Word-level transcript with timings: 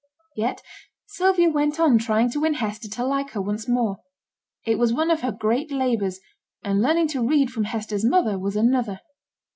Yet 0.35 0.63
Sylvia 1.09 1.51
went 1.51 1.79
on 1.79 1.99
trying 1.99 2.31
to 2.31 2.39
win 2.39 2.55
Hester 2.55 2.87
to 2.87 3.05
like 3.05 3.29
her 3.33 3.39
once 3.43 3.67
more; 3.69 3.97
it 4.65 4.79
was 4.79 4.91
one 4.91 5.11
of 5.11 5.21
her 5.21 5.31
great 5.31 5.69
labours, 5.71 6.19
and 6.63 6.81
learning 6.81 7.09
to 7.09 7.21
read 7.23 7.51
from 7.51 7.65
Hester's 7.65 8.03
mother 8.03 8.39
was 8.39 8.55
another. 8.55 9.01